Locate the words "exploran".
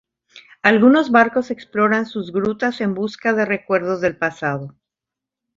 1.51-2.07